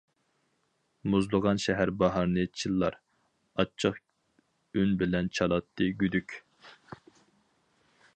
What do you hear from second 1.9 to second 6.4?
باھارنى چىللار، ئاچچىق ئۈن بىلەن چالاتتى گۈدۈك.